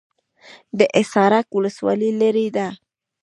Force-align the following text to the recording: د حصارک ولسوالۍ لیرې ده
د 0.77 0.79
حصارک 0.95 1.47
ولسوالۍ 1.57 2.11
لیرې 2.19 2.47
ده 2.55 2.67